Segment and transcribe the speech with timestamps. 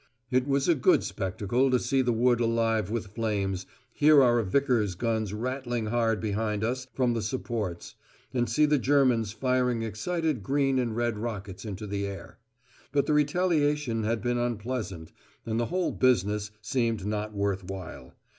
[0.31, 4.95] It was a good spectacle to see the wood alive with flames, hear our Vickers'
[4.95, 7.93] guns rattling hard behind us from the supports,
[8.33, 12.39] and see the Germans firing excited green and red rockets into the air.
[12.91, 15.11] But the retaliation had been unpleasant,
[15.45, 18.15] and the whole business seemed not worth while.